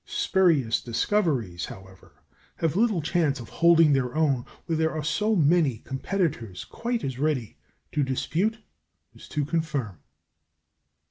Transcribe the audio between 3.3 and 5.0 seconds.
of holding their own where there